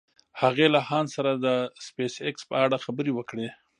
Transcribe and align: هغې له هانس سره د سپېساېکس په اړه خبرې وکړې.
هغې 0.41 0.67
له 0.75 0.79
هانس 0.87 1.09
سره 1.17 1.31
د 1.45 1.47
سپېساېکس 1.85 2.41
په 2.49 2.55
اړه 2.63 2.77
خبرې 2.85 3.11
وکړې. 3.15 3.47